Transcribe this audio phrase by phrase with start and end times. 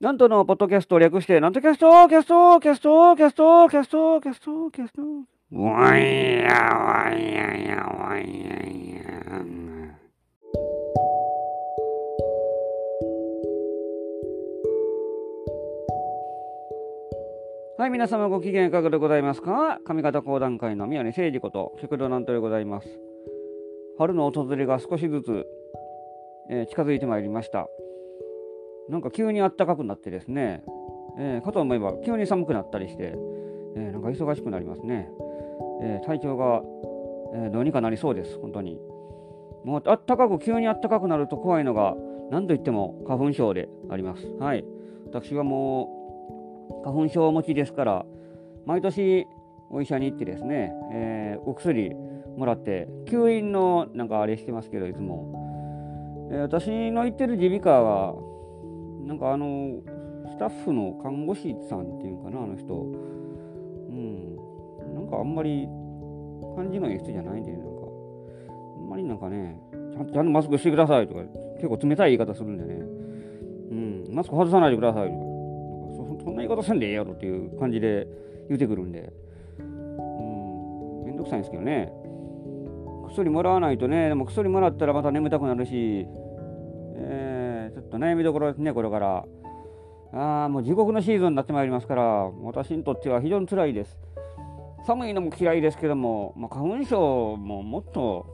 [0.00, 5.02] 南斗のポッドキャストを略して、南斗キャスト、キャスト、キャスト、キャスト、キャスト、キャスト、キャスト。
[5.60, 7.42] わいやわいや
[7.82, 9.08] わいやや。
[17.76, 19.80] はい、皆様ご機嫌いかがでございますか？
[19.84, 22.88] 上方講談界の宮根誠司こと、旭堂南斗でございます。
[23.98, 25.44] 春の訪れが少しずつ、
[26.50, 27.66] えー近づいてまいりました。
[28.88, 30.62] なんか急に暖かくなってですね、
[31.18, 33.14] えーかと思えば急に寒くなったりして、
[33.76, 35.08] えーなんか忙しくなりますね。
[35.82, 36.62] えー体調が、
[37.34, 38.78] えどうにかなりそうです、本当に。
[39.64, 41.96] もう暖かく、急に暖かくなると怖いのが、
[42.30, 44.26] 何と言っても花粉症であります。
[44.38, 44.64] はい。
[45.06, 48.06] 私はもう、花粉症持ちですから、
[48.66, 49.26] 毎年
[49.70, 51.94] お医者に行ってですね、えお薬
[52.36, 56.30] もらって、吸引のなんかあれしてますけど、いつも。
[56.32, 58.14] え私の行ってる耳鼻科は、
[59.08, 59.80] なんかあの、
[60.28, 62.74] スタッフの看護師さんっていうのかな、あの人。
[62.74, 64.36] うん。
[64.94, 65.66] なんかあんまり
[66.54, 67.68] 感じのいい人じゃないんで、なんか。
[68.76, 69.58] あんまりなんかね、
[70.12, 71.22] ちゃんとマスクしてくださいとか、
[71.54, 72.74] 結構冷たい言い方するんでね。
[73.70, 75.18] うん、マスク外さないでくださいとか。
[76.24, 78.06] そんな言い方せんでええやろっていう感じで
[78.48, 79.10] 言うてくるんで。
[79.58, 81.90] うん、めんどくさいんですけどね。
[83.08, 86.06] 薬もらわないとね、でも薬もらったらまた眠たくなるし、
[86.96, 87.37] えー
[87.88, 89.24] と悩みどころですね、これから。
[90.12, 92.02] ああ、もう地獄のシーズンになってまいりますから、
[92.42, 93.98] 私にとっては非常に辛いです。
[94.86, 98.26] 寒いのも嫌いですけども、まあ、花粉症ももっと、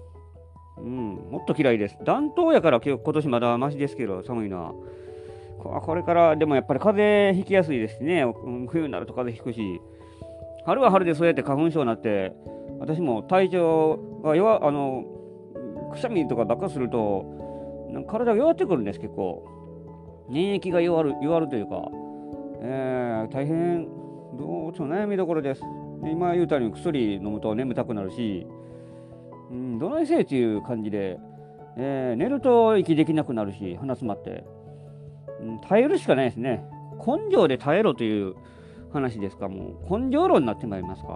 [0.78, 1.98] うん、もっと嫌いです。
[2.04, 5.80] 暖冬やから今年まだマシですけど、寒いのは。
[5.80, 8.24] これから、でもやっぱり風邪ひきやすいですしね、
[8.68, 9.80] 冬になると風邪ひくし、
[10.66, 12.32] 春は春でそうやって花粉症になって、
[12.78, 15.04] 私も体調が弱、あの、
[15.92, 17.43] くしゃみとかばっかすると、
[18.06, 19.44] 体が弱ってくるんです、結構。
[20.28, 21.88] 免疫が弱る弱るというか、
[22.60, 23.86] えー大変、
[24.38, 25.62] どうちょ悩みどころです。
[26.02, 28.46] で今言うたように薬飲むと眠たくなるし、
[29.50, 31.18] うん、どないせいっていう感じで、
[31.76, 34.44] えー寝ると息できなくなるし、鼻詰まって、
[35.40, 36.64] うん、耐えるしかないですね。
[37.06, 38.34] 根性で耐えろという
[38.92, 41.08] 話ですか、もう根性論になってまいりますか。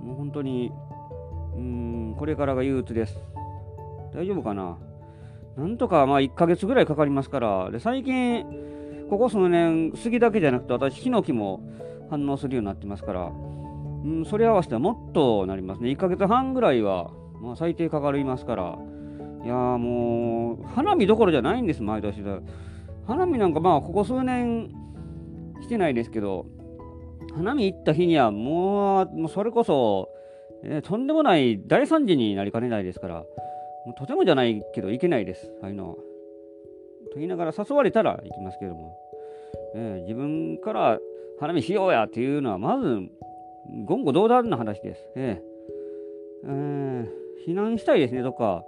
[0.00, 0.72] もう本当に、
[1.54, 3.18] うん、これからが憂鬱です。
[4.14, 4.78] 大丈夫かな
[5.56, 8.44] なんとかまあ1ヶ月ぐらいかかりますから、で最近、
[9.08, 11.60] ここ数年、杉だけじゃなくて、私、ヒノキも
[12.10, 13.30] 反応するようになってますから、
[14.04, 15.90] うん、それ合わせてはもっとなりますね。
[15.90, 18.78] 1ヶ月半ぐらいは、まあ、最低かかりますから、
[19.44, 22.40] いやーもう、花見どころじゃないんです、毎年だ。
[23.06, 24.70] 花見なんかまあ、ここ数年
[25.62, 26.46] してないですけど、
[27.34, 30.10] 花見行った日にはもう、もうそれこそ、
[30.64, 33.24] えーとんでもない大惨事になりかねないですから、
[33.86, 35.94] もうとてもじゃないけど行けないです、ああいうのは。
[35.94, 36.02] と
[37.14, 38.98] 言いながら誘われたら行きますけども、
[39.76, 40.98] えー自分から
[41.38, 43.00] 花見しようやっていうのは、まず、
[43.86, 45.08] 言語道断な話です。
[45.14, 45.40] え
[46.44, 48.64] ええー避難したいですね、どっか。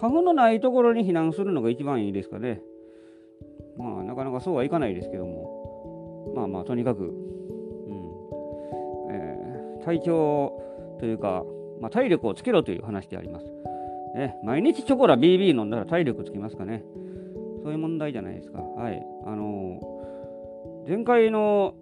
[0.00, 2.62] 花粉のないところに避難するのが一番いいですかね。
[3.76, 7.12] まあ、なかなかそうはいかないですけども、まあまあ、とにかく、うん
[9.10, 10.62] えー体調
[10.98, 11.44] というか、
[11.82, 13.65] まあ、体力をつけろという話であります。
[14.16, 16.82] え毎日チョコラ BB 飲んだら体力つきますかね。
[17.62, 18.60] そういう問題じゃないですか。
[18.60, 19.02] はい。
[19.26, 19.96] あのー
[20.88, 21.74] 前回の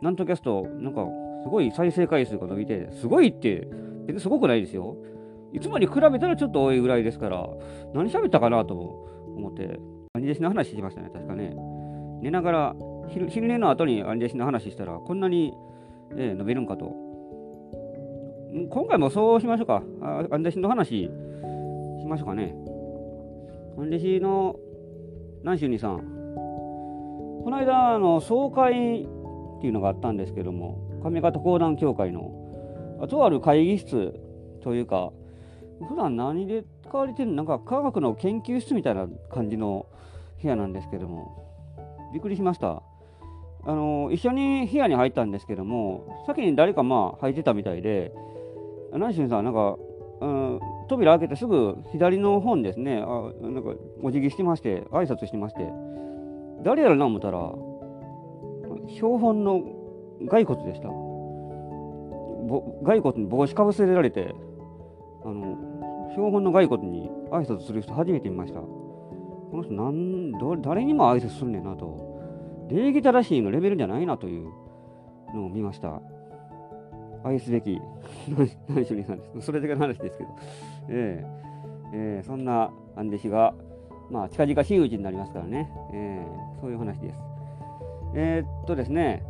[0.00, 1.04] なんとキャスト、なんか
[1.42, 3.66] すごい再生回数が伸びて、すごいって、
[4.06, 4.96] 別にすごくないですよ。
[5.52, 7.48] いつもに比べたらちょっと多いぐらいですから、
[7.94, 9.80] 何喋ったかなと思って、
[10.12, 11.56] アニ弟子の話しましたね、確かね。
[12.22, 12.76] 寝ながら、
[13.08, 15.52] 昼昼寝の後にアニ弟子の話したら、こんなに、
[16.16, 16.94] えー伸びるんかと。
[18.70, 19.82] 今回もそうしましょうか。
[20.00, 21.10] アニ弟子の話
[22.00, 22.54] しましょうかね。
[23.78, 24.56] アニ弟子の
[25.40, 34.14] 南州にさん、この間、あの総会っていうのがあったんですけども、上方講談協会の、あとある会議室
[34.62, 35.12] というか、
[35.88, 39.86] 普段何で使われてるなんか科学の研究室みたいな感じの
[40.42, 41.46] 部屋なんですけども、
[42.12, 42.82] びっくりしました。
[43.64, 48.12] あの一緒に部屋に入ったんですけども、先に誰かまあ入ってたみたいで、
[48.92, 49.76] 南俊さん、なんか、
[50.20, 55.60] うん、扉開けてすぐ左の方にですね、あなんかお辞儀してまして、挨拶してまして、
[56.64, 57.52] 誰やろな思ったら、
[58.94, 59.62] 標本の
[60.28, 60.88] 骸骨でした。
[62.84, 64.34] 骸骨に帽子かぶせられて、
[65.24, 68.60] あの標本の骸骨に挨拶する人初めて見ました。
[68.60, 72.68] この人なんど誰にも挨拶するねんなと。
[72.70, 74.48] 礼儀正しいのレベルじゃないなという
[75.34, 76.02] のを見ました。
[77.24, 77.80] 愛すべき
[78.68, 79.46] 何しゅりさんです。
[79.46, 80.30] それだけの話ですけど。
[80.88, 81.38] ええ
[81.92, 83.54] ええそんなアンデシが、
[84.10, 85.70] まあ、近々真打ちになりますからね。
[85.92, 87.18] ええそういう話です。
[88.14, 89.22] えー、っとですね、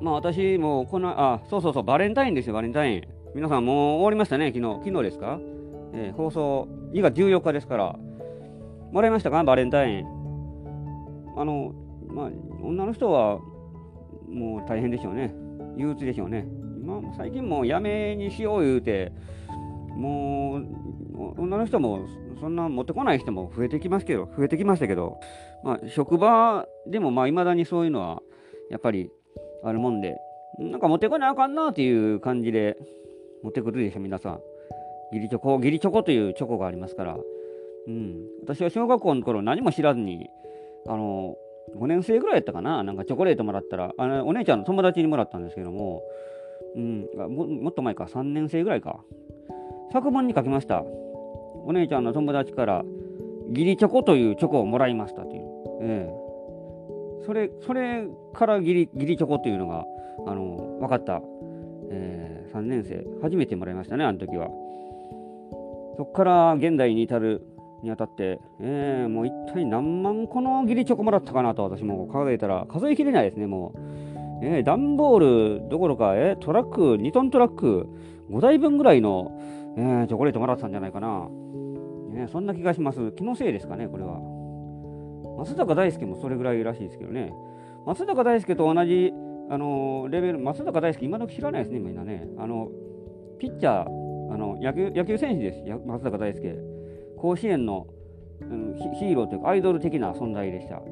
[0.00, 3.02] まあ私もこの、あ、そうそうそう、バレンタインですよ、バレンタイン。
[3.34, 4.80] 皆さんもう終わりましたね、昨日。
[4.84, 5.38] 昨日ですか、
[5.92, 7.98] えー、放送、2月14日ですから。
[8.92, 10.06] もらいましたか、バレンタイン。
[11.36, 11.72] あの、
[12.08, 12.30] まあ、
[12.62, 13.38] 女の人は
[14.28, 15.34] もう大変でしょうね。
[15.76, 16.46] 憂鬱でしょうね。
[16.88, 19.12] 今、最近もうやめにしよう言うて、
[19.94, 22.06] もう、女の人も
[22.40, 25.20] そんな持ってこない人も増えてきますけど、増えてきましたけど、
[25.62, 28.22] まあ、職場でもまあ、未だにそういうのは、
[28.70, 29.10] やっぱり
[29.62, 30.16] あるもんで、
[30.58, 32.78] なんか持ってこなあかんなっていう感じで
[33.42, 34.40] 持ってくるでしょ、皆さん。
[35.12, 37.18] 義理チョコ、義理チョコというチョコがありますから。
[37.86, 38.16] うん。
[38.42, 40.30] 私は小学校の頃何も知らずに、
[40.86, 41.36] あの、
[41.76, 46.02] 5年生ぐらいやったかな、なんかチョコレートもらったら、あのお姉ちゃんの友達にもらったんですけども、
[46.76, 49.00] うんも、もっと前か、3年生ぐらいか。
[49.92, 50.84] 作文に書きました。
[51.64, 52.84] お姉ちゃんの友達から、
[53.50, 55.42] 義理チョコというチョコをもらいましたという。
[55.80, 56.28] ええ
[57.28, 59.84] それそれから義理義理チョコっていうのが、
[60.26, 61.20] あの分かった、
[61.90, 64.48] えー、3年生、初めてもらいましたね、あの時は。
[65.98, 67.42] そこから現代に至る
[67.82, 73.78] にあたって、えー、もう一体何万個の義理チョコもらったかなと私も数えたら数えきれないですね、もう。
[74.42, 77.88] えー、段ボールどころか、えー、トラック、2トントラック
[78.30, 79.32] 5台分ぐらいの、
[79.76, 81.28] えー、チョコレートもらってたんじゃないかな。
[82.14, 83.12] えー、そんな気がします。
[83.12, 84.20] 気のせいですかね、これは。
[85.38, 87.32] 松坂大輔もそれぐらいらしいですけどね。
[87.86, 89.12] 松坂大輔と同じ、
[89.50, 92.28] あのレベル、松坂大輔、今時知らないですね、みんなね。
[92.38, 92.68] あの
[93.38, 96.56] ピッチャー、あの野球野球選手です、松坂大輔。
[97.16, 97.86] 甲子園の、
[98.40, 100.82] うん、ヒーローというか、アイドル的な存在でした。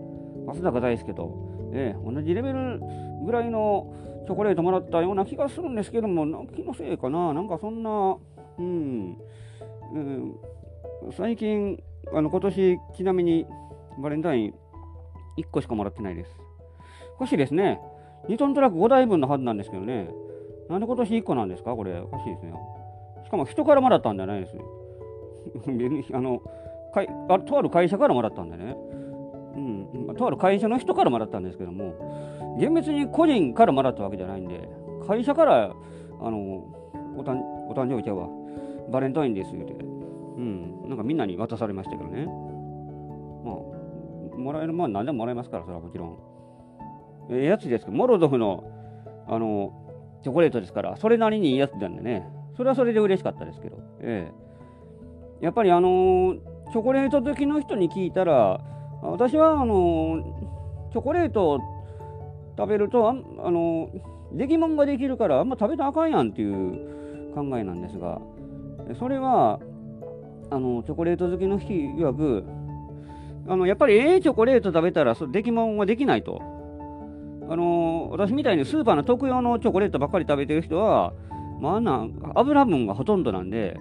[0.47, 2.81] 松坂大輔と、えー、同じレベル
[3.25, 3.93] ぐらいの
[4.27, 8.17] チョコレートもらったような気がするんですけども、気のせいかな、なんかそんな、
[8.59, 9.17] うん、
[9.93, 10.35] うん、
[11.13, 11.83] 最近、
[12.13, 13.47] あの今年、ちなみに、
[13.99, 14.55] バレンタイン
[15.39, 16.31] 1個しかもらってないです。
[17.17, 17.81] おかしいですね。
[18.29, 20.11] 2トントラック5台分のはずなんですけどね。
[20.69, 21.75] なんで今年1個なんですか？
[21.75, 21.99] これ。
[22.01, 22.53] おかしいですね。
[23.25, 24.57] しかも人からもらったんじゃないです。
[26.13, 26.43] あの
[26.93, 28.77] かいあとある会社からもらったんでね。
[29.57, 34.69] うん、とある会社の人からもらったんですけども、厳密に個人からもらったわけじゃないんで、
[35.07, 35.75] 会社から
[36.21, 36.65] あの
[37.17, 38.29] おたんお誕生日ちゃうわ、
[38.91, 42.27] バレンタインですって、うん、なんかみんなに渡されましたけどね。
[43.45, 43.77] まあ
[44.37, 46.19] もらえるもん何でももらえますから、それはもちろん。
[47.31, 48.65] ええやつですけど、モロゾフの、
[49.27, 49.73] あの、
[50.23, 54.31] チョコレートですから、それなりにいいやつなんでね、それはそれで嬉しかったですけど、え
[55.41, 55.45] え。
[55.45, 56.37] やっぱりあの、
[56.73, 58.61] チョコレート好きの人に聞いたら、
[59.11, 60.23] 私はあの、
[60.93, 61.61] チョコレート
[62.57, 63.15] 食べるとあ、
[63.51, 63.91] の、
[64.33, 68.21] 出来物ができるからあんま食べたらあかんやんっていう考えなんですが、
[68.99, 69.61] それは、
[70.51, 72.45] あのチョコレート好きの人曰く、
[73.49, 76.41] あのやっぱりええチョコレート食べたらそ出来物はできないと。
[77.49, 81.13] あの私みたいにスーパーの特用のチョコレートばっかり食べてる人は、
[81.61, 83.77] まあ、あんな油分がほとんどなんで、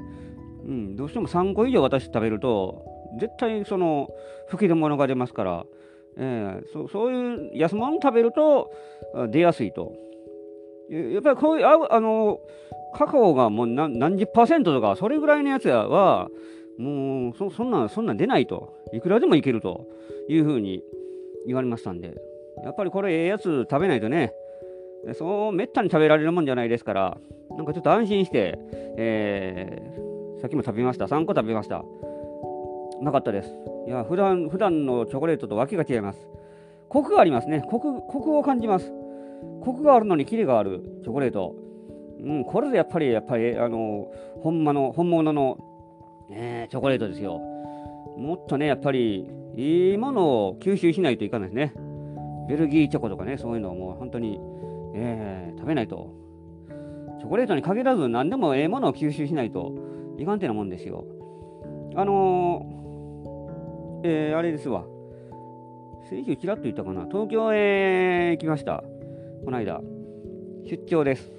[0.67, 2.85] うん、どうしても3個以上私食べると、
[3.19, 4.09] 絶対その
[4.49, 5.65] 吹き出物が出ますから、
[6.17, 8.71] えー、そそういう安物食べると
[9.29, 9.93] 出やすいと。
[10.89, 12.39] やっぱりこういうあの
[12.93, 16.29] カカオがもう何何十パーセントとか、それぐらいのやつは、
[16.77, 18.73] もうそそんなそんな出ないと。
[18.93, 19.87] いくらでもいけると。
[20.27, 20.83] いうふうに
[21.45, 22.15] 言われましたんで。
[22.63, 24.31] やっぱりこれええやつ食べないとね
[25.13, 27.17] そうめったに食べられるもんじゃないですから
[27.51, 28.57] なんかちょっと安心して、
[28.97, 31.05] えー、さっきも食べました。
[31.05, 31.83] 3個食べました。
[33.05, 33.49] なかったです
[33.87, 36.19] いや普段普段のチョコレートと訳が違います
[36.89, 38.91] コクがありますねコクコクを感じます
[39.61, 41.55] コクがあるのにキレがあるチョコレート
[42.19, 45.57] うんこれでやっぱりやっぱりあの本物本物の
[46.29, 47.39] ね、チョコレートですよ。
[48.17, 51.73] もっとね、やっぱりいいものを吸収しないといかないですね。
[52.49, 54.39] ベルギーチョコとかね、そういうのをもう本当に、
[54.95, 56.13] えー、食べないと。
[57.19, 59.73] チョコレートに限らず何でもええものを吸収しないと
[60.17, 61.05] いかんてなもんですよ。
[61.95, 62.65] あの、
[64.07, 64.85] えー、あれですわ。
[66.11, 67.07] 先週ちらっと言ったかな。
[67.07, 68.83] 東京へ行きました。
[69.43, 69.81] この間。
[70.69, 71.31] 出張です。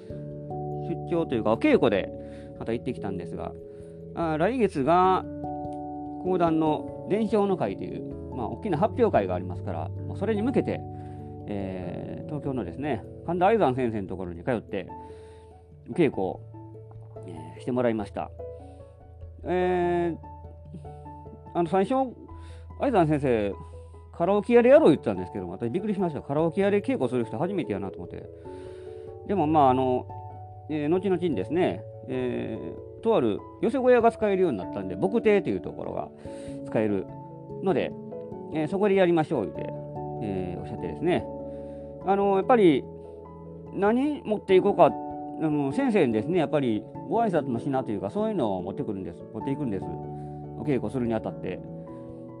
[1.09, 2.11] 出張というか、お稽古で
[2.59, 3.53] また行ってきたんですが、
[4.15, 5.23] あ来月が
[6.23, 10.81] 講談の伝承の会という、まあ、大きな発表会がありますから、それに向けて、
[11.47, 14.89] えー、東京のですね、神田愛山先生のところに通って、
[15.91, 16.41] 稽古を、
[17.27, 18.29] えー、してもらいました。
[19.45, 20.17] えー、
[21.53, 22.26] あの最初、
[22.79, 23.53] 愛山先生、
[24.11, 26.21] カラオケ屋でやろう言ってたんですけど、私びっくりしました。
[26.21, 28.23] カラオケ屋で稽古する人初めてやなと思って。
[29.27, 30.05] でもまあ、あの、
[30.69, 36.09] えー、後々にですね、えー、とある寄せ小屋が使えるようになったんで、牧亭というところが
[36.67, 37.05] 使える
[37.63, 37.91] ので、
[38.53, 39.61] えー、そこでやりましょうって、
[40.23, 41.25] えー、おっしゃってですね、
[42.05, 42.83] あのやっぱり
[43.73, 44.89] 何持っていこうかあ
[45.49, 51.59] の先生にですねやっぱりご挨拶の品というかそういうのを持ってくるんです持っていくんですお稽古するにあたって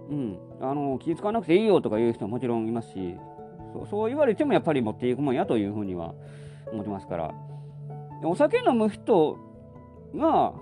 [0.09, 0.39] うん。
[0.61, 3.15] あの気付かなくていいよとか言う人ももちろんいますし
[3.89, 6.13] そう言われてもやっぱり持っていくもんやというふうには
[6.71, 7.33] 思ってますから。
[8.23, 9.37] お酒飲む人
[10.15, 10.53] が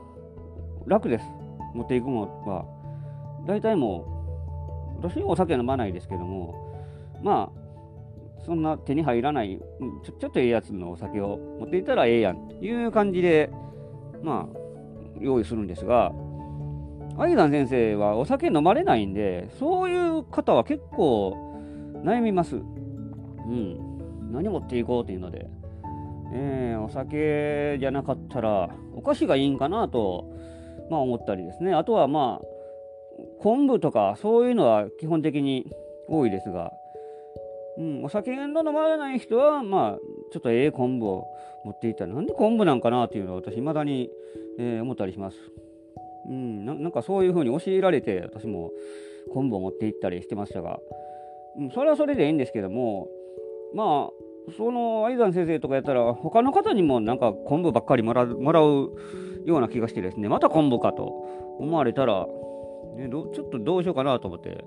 [0.86, 1.26] 楽です。
[1.74, 2.76] 持っていくものは。
[3.46, 6.76] 大体もう私はお酒飲まないですけども
[7.22, 9.60] まあそんな手に入らない
[10.04, 13.50] ちょちょっとええやつのお酒を持っていったらええやんという感じで
[14.24, 14.58] まあ
[15.20, 16.12] 用意するんですが
[17.18, 21.36] 相山先生はお酒飲まれないんでそういう方は結構
[22.04, 22.56] 悩みます。
[22.56, 24.32] うん。
[24.32, 25.50] 何持っていこうというので。
[26.34, 30.26] えー、お酒じゃなかったらお菓子がいいんかなと、
[30.90, 31.74] まあ、思ったりですね。
[31.74, 32.46] あとはまあ
[33.40, 35.72] 昆布とかそういうのは基本的に
[36.10, 36.72] 多いですが、
[37.78, 40.00] うん、お酒の飲まれない人はまあ
[40.34, 41.26] ちょっとええ昆布を
[41.64, 44.10] 持っていったらなんで昆布なんかなっていうのは私未だに、
[44.60, 45.38] えー、思ったりします、
[46.28, 48.72] うん、なんかそういうふうに教えられて私も
[49.34, 50.80] 昆布を持って行ったりしてましたが、
[51.58, 53.08] うん、それはそれでいいんですけども
[53.74, 54.26] まあ
[54.58, 58.92] その相山先生とかやったら他の方にもなんか昆布ばっかりもらうもらう
[59.46, 61.06] ような気がしてですねまた昆布かと
[61.60, 62.26] 思われたら、
[62.98, 64.64] ね、どちょっとどうしようかなと思って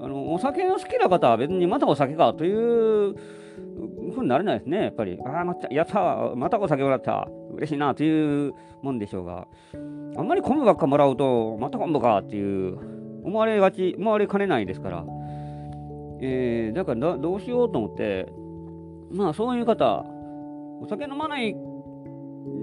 [0.00, 5.18] あのお酒の好きな方は別にまたお酒かというふうになれないですねやっぱり。
[5.24, 9.46] ああまたやったまたお酒もらった嬉しいなというもんでしょうが
[10.16, 12.78] あんまり昆布ばっかもらうとまた昆布かっていう
[13.24, 15.04] 思われがち思われかねないですから、
[16.20, 18.32] えー、だからどうしようと思って
[19.12, 20.04] まあそういう方、
[20.80, 21.54] お酒飲まない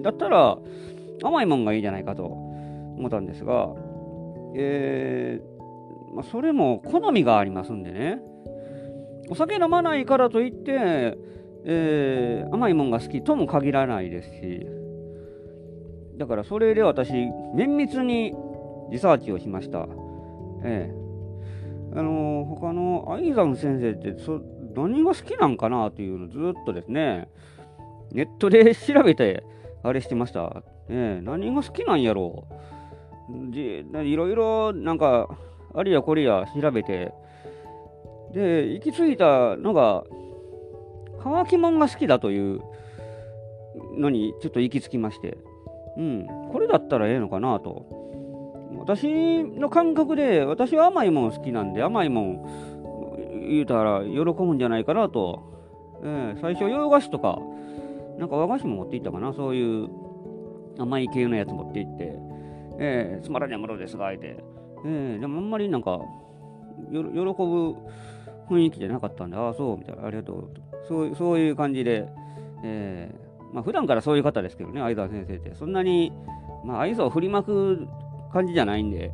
[0.01, 0.57] だったら
[1.23, 3.69] 甘いもんがいいじゃないかと思ったんですが、
[4.55, 8.19] えー、まあ、それも好みがありますんでね、
[9.29, 11.17] お酒飲まないからといって、
[11.65, 14.65] えー、甘いもんが好きとも限らないですし、
[16.19, 17.11] だからそれで私、
[17.55, 18.35] 綿密に
[18.91, 19.87] リサーチをしました。
[20.63, 20.93] ええ、
[21.95, 24.41] あのー、他の愛山先生ってそ
[24.75, 27.29] 何が好きなんかなっていうのをずっとですね、
[28.11, 29.43] ネットで調べて、
[29.81, 30.61] あれしてました。
[30.89, 32.47] ね、何が好きなんやろ
[33.29, 33.51] う。
[33.51, 35.29] で、いろいろなんか、
[35.73, 37.13] あれやこれや調べて、
[38.33, 40.03] で、行き着いたのが、
[41.21, 42.61] 乾きもんが好きだという
[43.97, 45.37] のにちょっと行き着きまして、
[45.97, 47.85] うん、これだったらええのかなと。
[48.77, 52.45] 私の感覚で、私は甘いもん好きなんで、甘いもん
[53.49, 57.39] 言うたら喜ぶんじゃないかなと、えー、最初洋菓子とか
[58.17, 59.33] なんか和菓子も持っていったかな。
[59.33, 59.89] そういう
[60.77, 62.13] 甘い系のやつ持っていって、
[62.79, 64.37] えー、つまらねえものですがあえて、
[64.85, 65.99] えー、でもあんまりなんか
[66.91, 67.75] 喜ぶ
[68.49, 70.05] 雰囲気じゃなかったんでああそうみたいな。
[70.05, 70.49] ありがとう。
[70.87, 72.07] そうそういう感じで、
[72.63, 76.11] えー、まあ普段からそういう方ですけどね相沢先生ってそんなに
[76.63, 77.87] まあ愛想を振りまく
[78.31, 79.11] 感じじゃないんで、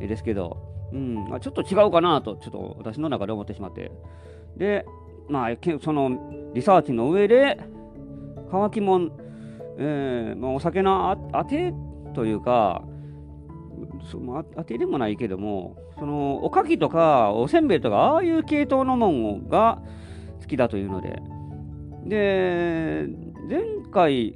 [0.00, 3.90] えですけどうん、ちょっと違うかなと、ちょっと私の中で思ってしまって。
[4.56, 4.86] で、
[5.28, 5.50] まあ、
[5.82, 7.58] そのリサーチの上で、
[8.50, 9.12] 乾きもん、
[9.78, 11.74] えーまあ、お酒のあて
[12.14, 12.84] というか、
[14.10, 19.82] その当てでもないけども、そのおかきとかおせんべいとか、ああいう系統のもんが
[20.40, 21.20] 好きだというので、
[22.04, 23.08] で、
[23.48, 23.62] 前
[23.92, 24.34] 回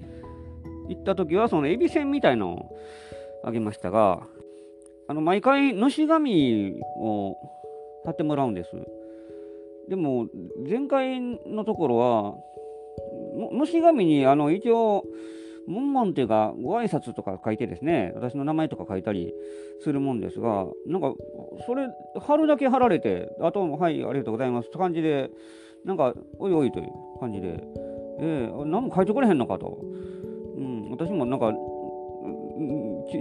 [0.88, 2.76] 行った時は、そのエビせんみたいのを
[3.44, 4.26] あげましたが、
[5.08, 7.36] あの毎回のし紙を
[8.04, 8.70] 貼ってもらうんです。
[9.88, 10.28] でも
[10.68, 12.34] 前回のところは
[13.52, 15.04] のし紙にあの一応
[15.66, 19.34] 文言っていうかご挨拶とか書いてですね私の名前とか書いたり
[19.82, 21.12] するもんですがなんか
[21.66, 21.88] それ
[22.20, 25.30] 貼るだけ貼られてあとはいありがとうございますって感じで
[25.84, 26.88] なんかおいおいという
[27.18, 27.62] 感じで
[28.22, 29.78] えー、何も書いてくれへんのかと、
[30.56, 31.52] うん、私もなんか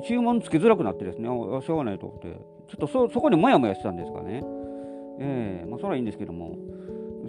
[0.06, 2.27] 注文つけづらくなってですね、あしょうがないと思って、
[2.68, 4.44] ちょっとそそこにもやもやしてたんですかね。
[5.22, 6.56] ええー、まあ、それはいいんですけども、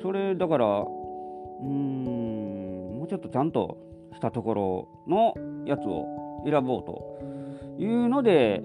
[0.02, 3.78] それだから、うーん、もうちょっとちゃんと
[4.14, 5.34] したところの
[5.66, 7.20] やつを選ぼうと
[7.78, 8.62] いうので、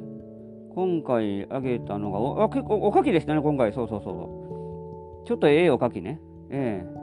[0.73, 5.27] 今回あげたのが、おあ結構おかきでしたね、今回、そうそうそう。
[5.27, 6.19] ちょっとええおかきね。
[6.49, 6.94] ええー、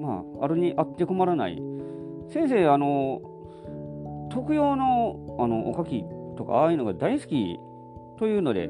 [0.00, 1.60] まあ、あるにあって困らない。
[2.32, 3.20] 先生、あの、
[4.30, 6.04] 特用のあのおかき
[6.36, 7.58] とかああいうのが大好き
[8.18, 8.68] というので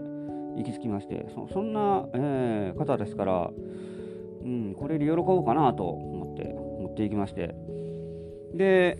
[0.57, 3.51] 行き着きましてそそんな、えー、方ですから、
[4.43, 7.55] うん、これで喜ぶかなと思って持っていきまして
[8.55, 8.99] で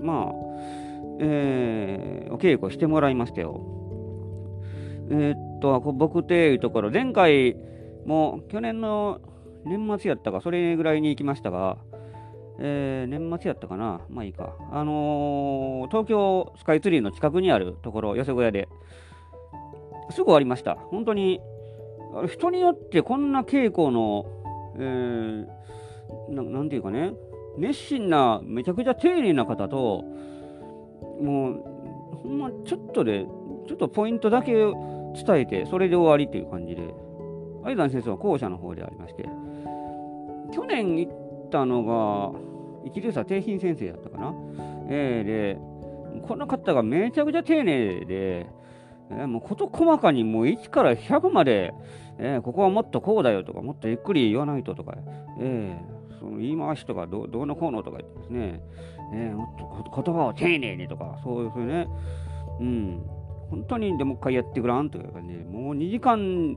[0.00, 0.32] まあ、
[1.20, 3.60] えー、お稽古してもらいましたよ
[5.10, 7.56] えー、っと僕っていうところ前回
[8.06, 9.20] も去年の
[9.66, 11.76] 年末やったか、それぐらいに行きましたが、
[12.58, 18.68] えー、年末やったかな、まあいいか、あのー、東京スカイツリーの近くにあるところ、寄せ小屋で、
[20.10, 20.76] すぐ終わりました。
[20.76, 21.40] 本当に、
[22.28, 24.24] 人によってこんな稽古の、
[24.78, 25.46] えー、
[26.30, 27.12] ななんていうかね、
[27.58, 30.04] 熱心な、めちゃくちゃ丁寧な方と、
[31.20, 31.62] もう、
[32.22, 33.26] ほんまちょっとで、
[33.66, 34.74] ちょっとポイントだけ伝
[35.30, 36.94] えて、それで終わりっていう感じで、
[37.64, 39.28] 相談先生は校舎の方でありまして、
[40.52, 41.12] 去年行っ
[41.50, 42.38] たのが、
[42.84, 44.34] 一流差定品先生やったかな。
[44.88, 48.46] えー、で、この方がめちゃくちゃ丁寧で、
[49.10, 51.74] えー、もう事細かにもう1から100まで、
[52.18, 54.94] えー、ここはもっとこうだよとか、もっとゆっくり言わないととか、
[55.40, 58.60] えー、その言い回しとかど、どうのこうのとか言ってですね、
[59.12, 61.88] えー、もっと言葉を丁寧にとか、そういうふうにね、
[62.60, 63.02] うん、
[63.50, 66.56] 本当にでもう一回やってくらんというかね、もう2時間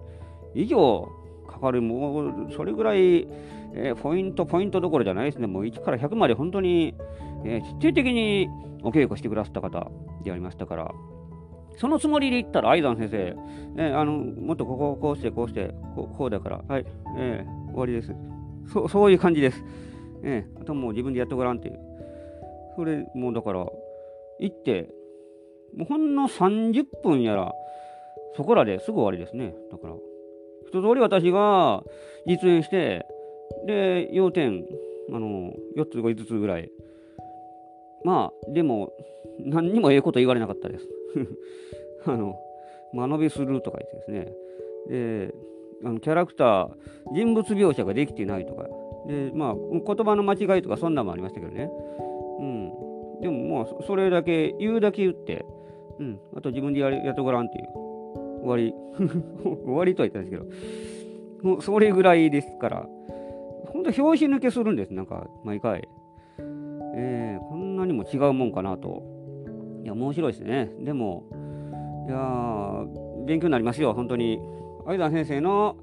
[0.55, 1.07] 以上
[1.49, 3.27] かかる、もうそれぐらい、
[3.73, 6.95] えー、ポイント、ポイントどころじゃないですね、もう1から100まで本当に、
[7.45, 8.47] えー、徹底的に
[8.83, 9.91] お稽古してくださった方
[10.23, 10.91] でありましたから、
[11.77, 13.35] そのつもりで言ったら、愛山先生、
[13.77, 16.85] えー、あのもっとここをこうして、こうして、こうこうだから、はい、
[17.17, 18.13] えー、終わりです
[18.71, 18.87] そ。
[18.87, 19.63] そういう感じです。
[20.23, 21.79] えー、あともう自分でやってごらんっていう。
[22.75, 23.65] それ、もうだから、
[24.39, 24.89] 行って、
[25.75, 27.53] もうほんの30分やら、
[28.35, 29.55] そこらですぐ終わりですね。
[29.71, 29.95] だから、
[30.69, 31.83] 一通り私が
[32.27, 33.05] 実演して、
[33.65, 34.65] で、要点、
[35.11, 36.69] あの、4つ、5つぐらい。
[38.03, 38.93] まあ、でも、
[39.39, 40.87] 何にもええこと言われなかったです。
[42.05, 42.35] あの、
[42.93, 44.33] 間延びするとか言ってですね。
[44.87, 45.33] で、
[45.83, 46.69] あのキャラクター、
[47.13, 48.67] 人物描写ができてないとか。
[49.07, 51.71] で、まあ、言葉の間違いとかそんなんもありましたけどね。
[52.39, 53.21] うん。
[53.21, 55.45] でも、まあ、それだけ、言うだけ言って、
[55.99, 56.19] うん。
[56.35, 57.88] あと自分でややってごらんっていう。
[58.41, 58.73] 終わり。
[59.65, 61.49] 終わりとは言ったんですけど。
[61.49, 62.89] もうそれぐらいですから。
[63.71, 65.87] ほんと拍子抜けするんです、なんか、毎回。
[66.95, 69.03] えー、こんなにも違うもんかなと。
[69.83, 70.69] いや、面白いですね。
[70.79, 71.23] でも、
[72.07, 72.85] いや、
[73.25, 74.39] 勉強になりますよ、本当に。
[74.85, 75.77] 相田先生の、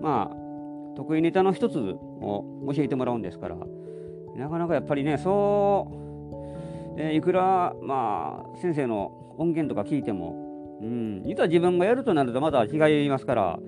[0.00, 3.56] まあ、得意ネタの一つを教えてもらうんですから、
[4.36, 5.88] なかなかやっぱりね、そ
[6.96, 10.49] う、えー、いくら、まあ、先生の音源とか聞いても、
[10.80, 13.58] うん、実は自分がやるとなるとまた違いますから、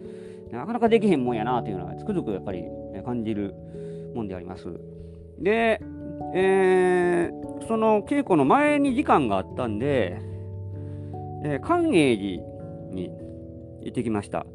[0.50, 2.64] なかなかできへんもんやなというのはつくづくやっぱり
[3.04, 3.54] 感じる
[4.14, 4.66] もんであります。
[5.38, 5.80] で、
[6.34, 10.20] えー、その稽古の前に時間があったんで、
[11.44, 12.42] えー、寛永寺
[12.94, 13.10] に
[13.82, 14.46] 行ってきました。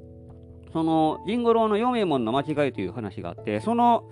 [0.74, 4.04] その神五郎の四右衛門の間違いという話があって、その、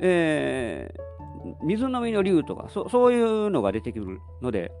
[0.00, 4.72] えー、水飲みの竜とかそ、そういうのが出てくるので、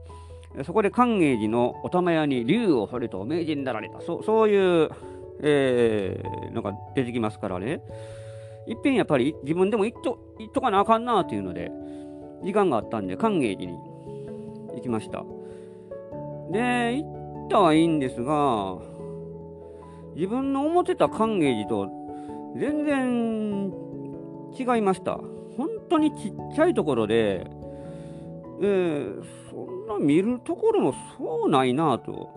[0.64, 4.90] そこで寛永寺のお玉屋に竜を掘ると名人になられた、そそういう、
[5.42, 7.82] えー、のが出てきますからね。
[8.66, 11.72] いっぺんやっぱり自分でも行っと行っとかなあかんなっていうので、
[12.44, 13.78] 時間があったんで、寛永寺に
[14.74, 15.24] 行きました。
[16.50, 18.78] で、行ったはいいんですが、
[20.14, 21.88] 自分の思ってた寛永寺と
[22.56, 23.72] 全然
[24.58, 25.18] 違いました。
[25.56, 27.46] 本当にちっちゃいところで、
[28.60, 32.30] えー、そんな見るところもそうないなと。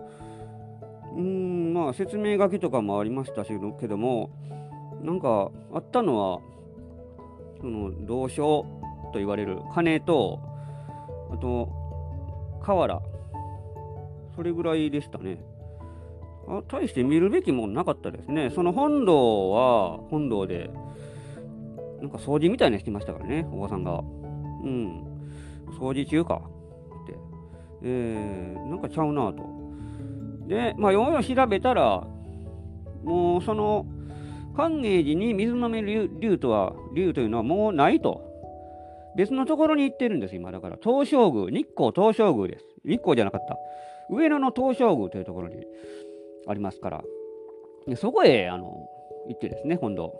[1.16, 3.50] うん、まあ説明書きとかもありましたし
[3.80, 4.30] けども、
[5.02, 6.40] なんかあったのは、
[7.60, 8.64] その同書
[9.12, 10.40] と言われる鐘と、
[11.32, 11.70] あと、
[12.62, 13.00] 瓦、
[14.34, 15.42] それぐらいでしたね。
[16.48, 18.50] あ大して見るべきもなかったですね。
[18.50, 20.70] その本堂は本堂で、
[22.00, 24.00] なんか掃除みたいなしてましたからね、おばさんが。
[24.62, 25.05] うん。
[25.78, 26.42] 掃除中か
[27.04, 27.14] って。
[27.82, 29.44] えー、なんかちゃうなと。
[30.46, 32.06] で、まあ、ようよう調べたら、
[33.04, 33.86] もうその
[34.56, 38.24] 寛永寺に水飲め竜とは、竜というのはもうないと。
[39.16, 40.52] 別のところに行ってるんです、今。
[40.52, 42.64] だから、東照宮、日光東照宮です。
[42.84, 43.56] 日光じゃなかった。
[44.10, 45.56] 上野の東照宮というところに
[46.46, 47.04] ありますから。
[47.96, 48.88] そこへ、あの、
[49.28, 50.14] 行ってですね、今度。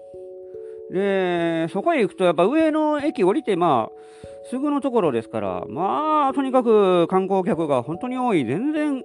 [0.91, 8.45] で、そこへ行くと、やっぱ上の駅降りて、まあ、すぐのところですから、まあ、とにかく観光客が本当に多い。
[8.45, 9.05] 全然、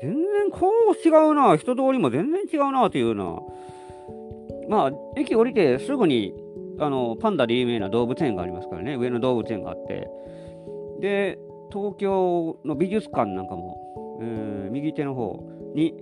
[0.00, 1.56] 全然こう違うな。
[1.56, 3.40] 人通りも全然違うな、というような。
[4.68, 6.34] まあ、駅降りてすぐに
[6.78, 10.08] あのパンダで有名な動物園がありますからね、上野動物園があって、
[11.00, 11.38] で、
[11.72, 15.42] 東京の美術館なんかも、えー、右手の方
[15.74, 15.94] に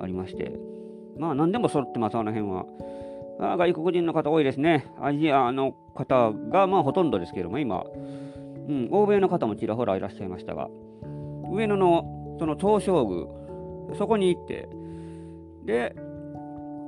[0.00, 0.52] ありまして、
[1.18, 2.66] まあ何でも揃ってます、あの辺は。
[3.38, 4.86] 外国人の方多いですね。
[5.00, 7.84] アジアの方がまあほとんどですけども、今、
[8.68, 10.68] うん、欧米の方もちらほらいらっしゃいましたが、
[11.50, 14.68] 上野のその東照宮、そこに行って、
[15.64, 15.94] で、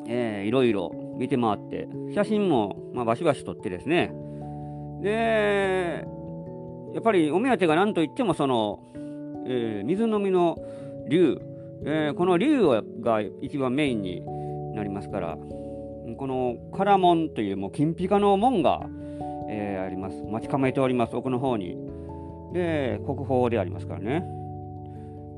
[0.09, 4.13] えー、いろいろ見て回って、写真も、まあ、バシバシ撮ってですね、
[5.03, 6.07] で、
[6.95, 8.81] やっぱりお目当てが何といっても、その、
[9.47, 10.57] えー、水飲みの
[11.09, 11.39] 竜、
[11.85, 12.63] えー、この竜
[13.01, 14.23] が一番メインに
[14.75, 15.39] なりますから、
[16.17, 18.81] この唐門というもう金ピカの門が、
[19.49, 20.23] えー、あります。
[20.23, 21.77] 待ち構えております、奥の方に。
[22.53, 24.25] で、国宝でありますからね。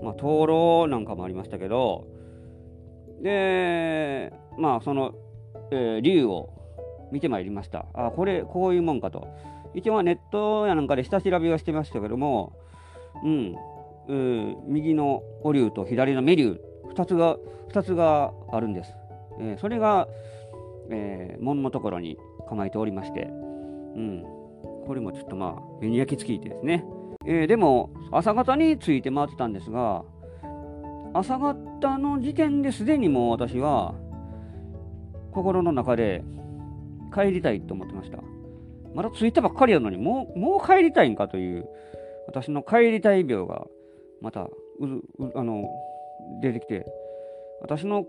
[0.03, 2.07] まあ、灯籠なんかもありましたけど、
[3.23, 5.15] で、まあ、その、
[5.71, 6.51] えー、竜を
[7.13, 7.87] 見てまいりました。
[7.95, 9.29] あ、これ、こういうもんかと。
[9.75, 12.53] 一応ネットやなんかで下調べはしてましたけども、
[13.23, 13.57] うん、
[14.09, 16.61] うん、右のお竜と左の目竜、
[16.95, 17.37] 2つが、
[17.73, 18.93] 2つがあるんです。
[19.39, 20.09] えー、それが、
[20.91, 23.29] えー、門のところに構えておりまして、
[23.97, 24.23] うん、
[24.87, 26.85] これもちょっとまあ、目に焼き付いてですね。
[27.27, 30.05] えー、でも、朝方について回ってたんですが、
[31.13, 33.95] 朝方の時点ですでにもう私は、
[35.33, 36.25] 心の中で
[37.15, 38.19] 帰りたいと思ってました。
[38.95, 41.69] まだ着いたばっかりやのに、もう、もう帰りたいんかという、
[42.27, 43.67] 私の帰りたい病が、
[44.21, 44.51] また、う
[45.35, 45.69] あの、
[46.43, 46.87] 出てきて、
[47.61, 48.07] 私の、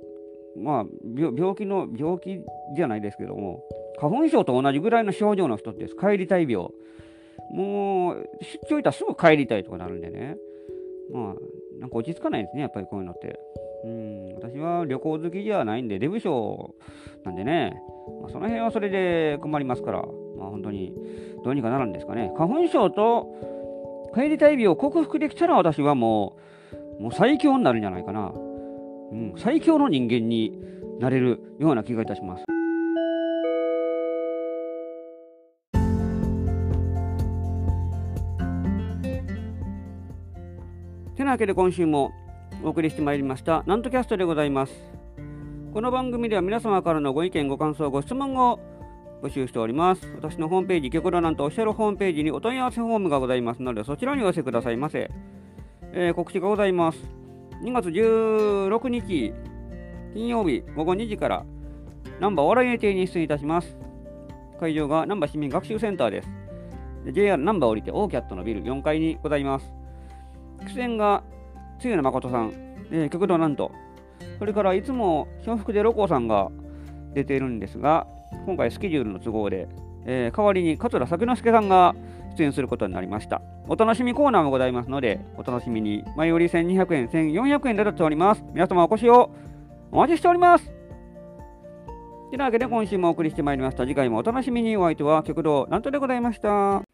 [0.57, 0.85] まあ
[1.15, 2.41] 病、気の、病気
[2.75, 3.63] じゃないですけども、
[3.99, 6.69] 花粉症と同じぐらいの症状の人って帰りたい病。
[7.51, 10.37] もう、出張行ったらすぐ帰りたいとかなるんでね。
[11.11, 13.39] まあ、なんか落ち着かないですね、やっぱりこういうのって。
[13.83, 16.75] うん、私は旅行好きじゃないんで、デブ症
[17.23, 17.81] なんでね、
[18.21, 20.03] まあ、その辺はそれで困りますから、
[20.37, 20.93] まあ本当に
[21.43, 22.31] どうにかなるんですかね。
[22.37, 26.37] 花粉症と帰りたい病を克服できたら私はも
[26.99, 28.33] う、もう最強になるんじゃないかな。
[29.11, 30.57] うん、最強の人間に
[30.99, 32.45] なれるような気がいたします。
[41.15, 42.11] てなわけで今週も
[42.63, 44.73] お送りしてまいりましたなんとキャストでございます。
[45.73, 48.59] この番組では皆様からのご意見ご感想ご質問を
[49.21, 50.01] 募集しております。
[50.15, 55.11] 私のホームページ極論なんとオフィシャルホームページにお問い合わせフォームがございますのでそちらにお寄せくださいませ、
[55.93, 57.20] えー、告知がございます。
[57.61, 59.33] 2月16日
[60.15, 61.45] 金曜日午後2時から
[62.19, 63.77] 難波お笑い亭に出演いたします。
[64.59, 66.29] 会場が難波市民学習センターです。
[67.13, 69.71] JR 難波降りてオーキャットのビル4階にございます。
[70.73, 71.21] 出演が
[71.79, 72.51] 露野誠さん、
[72.91, 73.71] えー、極道なんと、
[74.39, 76.49] それからいつも笑福でロコさんが
[77.13, 78.07] 出ているんですが、
[78.47, 79.67] 今回スケジュールの都合で、
[80.05, 81.93] えー、代わりに桂作之助さんが
[82.37, 83.41] 出演することになりました。
[83.67, 86.03] お楽しみコーナーもございますので、お楽しみに。
[86.15, 88.43] 前より1200円、1400円で出っております。
[88.53, 89.31] 皆様お越しを
[89.91, 90.65] お待ちしております。
[92.29, 93.83] というわけで今週もお送りしてまいりました。
[93.85, 94.77] 次回もお楽しみに。
[94.77, 96.90] お相手は極道なんとでございました。